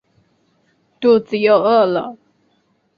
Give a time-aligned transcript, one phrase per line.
[0.99, 2.17] 肚子又饿了